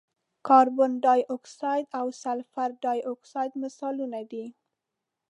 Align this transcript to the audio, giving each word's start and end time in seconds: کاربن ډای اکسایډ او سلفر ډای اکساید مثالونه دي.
کاربن 0.47 0.91
ډای 1.03 1.21
اکسایډ 1.35 1.85
او 1.99 2.07
سلفر 2.23 2.69
ډای 2.83 2.99
اکساید 3.11 3.51
مثالونه 3.63 4.19
دي. 4.31 4.45